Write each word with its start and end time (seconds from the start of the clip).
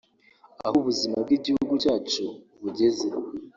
aho 0.65 0.75
ubuzima 0.81 1.15
bw’igihugu 1.25 1.73
cyacu 1.83 2.23
bugeze 2.61 3.07